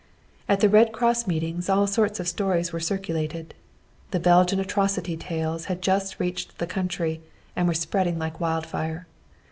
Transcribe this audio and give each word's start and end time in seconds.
At 0.49 0.61
the 0.61 0.67
Red 0.67 0.93
Cross 0.93 1.27
meetings 1.27 1.69
all 1.69 1.85
sorts 1.85 2.19
of 2.19 2.27
stories 2.27 2.73
were 2.73 2.79
circulated; 2.79 3.53
the 4.09 4.19
Belgian 4.19 4.59
atrocity 4.59 5.15
tales 5.15 5.65
had 5.65 5.79
just 5.83 6.19
reached 6.19 6.57
the 6.57 6.65
country, 6.65 7.21
and 7.55 7.67
were 7.67 7.75
spreading 7.75 8.17
like 8.17 8.39
wildfire. 8.39 9.05